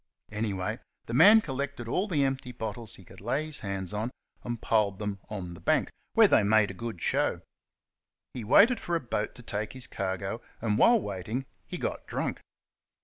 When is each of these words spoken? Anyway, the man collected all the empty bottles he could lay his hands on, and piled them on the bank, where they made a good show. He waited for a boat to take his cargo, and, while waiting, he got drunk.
Anyway, 0.31 0.79
the 1.05 1.13
man 1.13 1.41
collected 1.41 1.87
all 1.87 2.07
the 2.07 2.23
empty 2.23 2.51
bottles 2.51 2.95
he 2.95 3.05
could 3.05 3.21
lay 3.21 3.45
his 3.45 3.59
hands 3.59 3.93
on, 3.93 4.09
and 4.43 4.59
piled 4.59 4.97
them 4.97 5.19
on 5.29 5.53
the 5.53 5.59
bank, 5.59 5.91
where 6.13 6.27
they 6.27 6.41
made 6.41 6.71
a 6.71 6.73
good 6.73 6.99
show. 7.03 7.41
He 8.33 8.43
waited 8.43 8.79
for 8.79 8.95
a 8.95 8.99
boat 8.99 9.35
to 9.35 9.43
take 9.43 9.73
his 9.73 9.85
cargo, 9.85 10.41
and, 10.59 10.79
while 10.79 10.99
waiting, 10.99 11.45
he 11.67 11.77
got 11.77 12.07
drunk. 12.07 12.41